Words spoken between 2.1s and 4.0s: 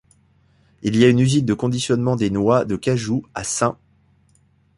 des noix de cajou à St.